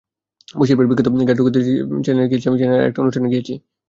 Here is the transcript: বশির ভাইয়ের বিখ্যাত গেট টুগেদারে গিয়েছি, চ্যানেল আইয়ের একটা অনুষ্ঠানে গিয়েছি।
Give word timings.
বশির 0.55 0.75
ভাইয়ের 0.77 0.89
বিখ্যাত 0.89 1.07
গেট 1.21 1.37
টুগেদারে 1.39 1.63
গিয়েছি, 1.63 2.43
চ্যানেল 2.45 2.73
আইয়ের 2.73 2.87
একটা 2.89 2.99
অনুষ্ঠানে 3.01 3.31
গিয়েছি। 3.33 3.53